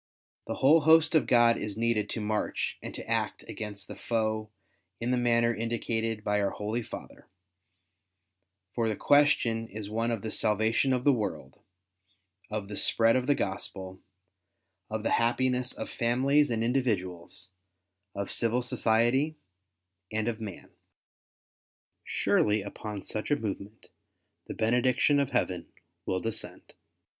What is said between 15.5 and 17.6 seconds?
of families and individuals,